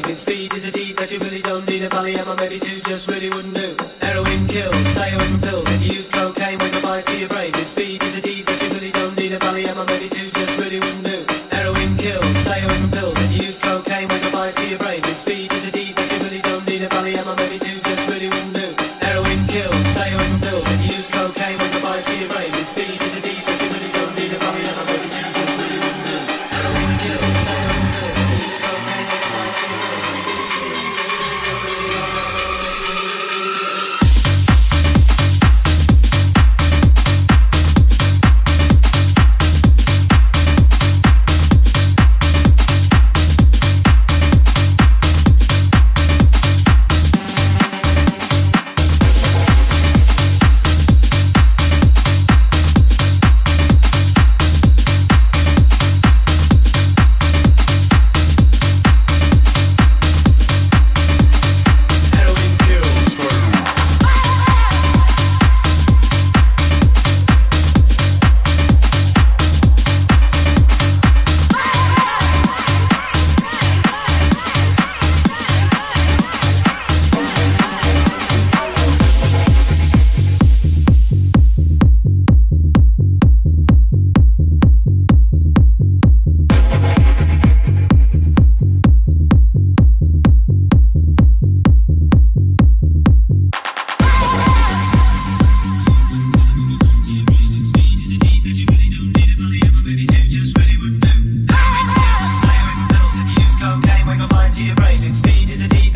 [0.00, 3.08] speed is a deed that you really don't need a Valium or maybe two just
[3.08, 3.76] really wouldn't do.
[4.00, 5.68] Heroin kills, stay away from pills.
[5.68, 7.52] If you use cocaine, wake up bite to your brain.
[7.54, 10.11] Speed is a deed that you really don't need a Valium or maybe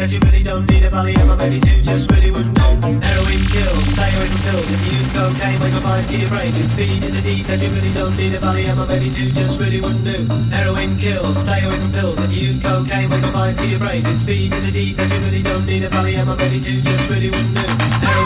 [0.06, 2.62] That you really don't need a Valium or maybe two just really wouldn't do.
[2.62, 4.70] Heroin kills, stay away from pills.
[4.70, 6.54] If you use cocaine, wake up bite to your brain.
[6.54, 9.32] And speed is a deed that you really don't need a Valium or maybe two
[9.32, 10.22] just really wouldn't do.
[10.54, 12.22] Heroin kills, stay away from pills.
[12.22, 14.06] If you use cocaine, wake up bite to your brain.
[14.06, 16.78] And speed is a deed that you really don't need a Valium or maybe two
[16.86, 17.66] just really wouldn't do.
[17.66, 18.25] Heroin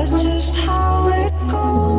[0.00, 1.89] That's just how it goes.